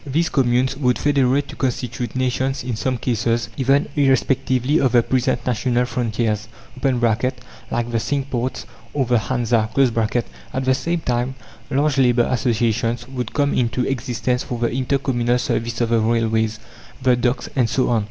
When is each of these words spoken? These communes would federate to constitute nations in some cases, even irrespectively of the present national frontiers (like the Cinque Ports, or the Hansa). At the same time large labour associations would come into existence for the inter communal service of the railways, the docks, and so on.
These 0.03 0.29
communes 0.29 0.75
would 0.77 0.97
federate 0.97 1.47
to 1.49 1.55
constitute 1.55 2.15
nations 2.15 2.63
in 2.63 2.75
some 2.75 2.97
cases, 2.97 3.49
even 3.55 3.87
irrespectively 3.95 4.79
of 4.79 4.93
the 4.93 5.03
present 5.03 5.45
national 5.45 5.85
frontiers 5.85 6.47
(like 6.81 7.91
the 7.91 7.99
Cinque 7.99 8.31
Ports, 8.31 8.65
or 8.95 9.05
the 9.05 9.19
Hansa). 9.19 9.69
At 9.75 10.65
the 10.65 10.73
same 10.73 11.01
time 11.01 11.35
large 11.69 11.99
labour 11.99 12.27
associations 12.31 13.07
would 13.09 13.35
come 13.35 13.53
into 13.53 13.85
existence 13.85 14.41
for 14.41 14.57
the 14.57 14.71
inter 14.71 14.97
communal 14.97 15.37
service 15.37 15.79
of 15.81 15.89
the 15.89 15.99
railways, 15.99 16.59
the 16.99 17.15
docks, 17.15 17.47
and 17.55 17.69
so 17.69 17.89
on. 17.89 17.99